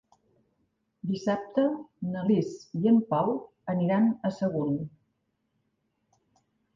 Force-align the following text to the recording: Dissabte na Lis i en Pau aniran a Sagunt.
Dissabte 1.09 1.65
na 2.13 2.23
Lis 2.29 2.55
i 2.83 2.89
en 2.91 2.97
Pau 3.11 3.29
aniran 3.73 4.07
a 4.31 4.31
Sagunt. 4.39 4.81